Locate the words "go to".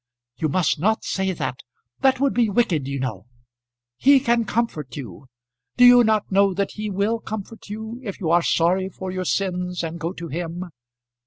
9.99-10.27